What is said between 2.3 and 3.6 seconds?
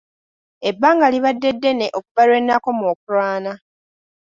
nakoma okulwana.